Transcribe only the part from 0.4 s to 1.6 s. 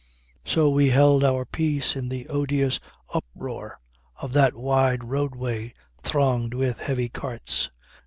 So we held our